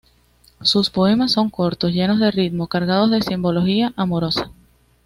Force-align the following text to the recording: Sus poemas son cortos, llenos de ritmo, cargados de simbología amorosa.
Sus 0.63 0.89
poemas 0.89 1.31
son 1.33 1.51
cortos, 1.51 1.91
llenos 1.91 2.19
de 2.19 2.31
ritmo, 2.31 2.65
cargados 2.65 3.11
de 3.11 3.21
simbología 3.21 3.93
amorosa. 3.95 4.49